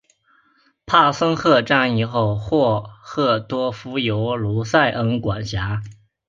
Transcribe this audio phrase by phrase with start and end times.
[0.87, 5.83] 森帕赫战役后霍赫多夫由卢塞恩管辖。